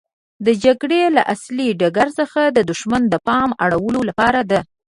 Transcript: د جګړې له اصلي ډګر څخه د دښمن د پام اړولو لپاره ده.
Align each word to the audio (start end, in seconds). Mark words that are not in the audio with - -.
د 0.45 0.47
جګړې 0.63 1.01
له 1.15 1.21
اصلي 1.33 1.67
ډګر 1.79 2.07
څخه 2.19 2.41
د 2.55 2.57
دښمن 2.69 3.03
د 3.09 3.15
پام 3.27 3.49
اړولو 3.65 4.01
لپاره 4.09 4.41
ده. 4.51 4.59